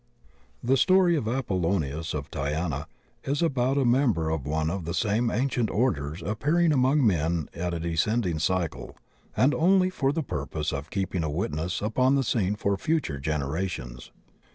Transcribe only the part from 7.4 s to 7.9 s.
at a